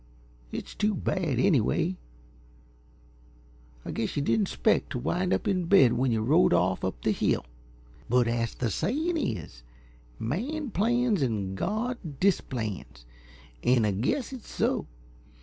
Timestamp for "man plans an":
10.17-11.53